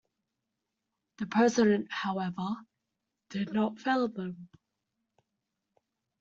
The 1.19 1.27
President, 1.27 1.91
however, 1.91 2.55
did 3.29 3.53
not 3.53 3.77
fail 3.77 4.07
them. 4.07 4.49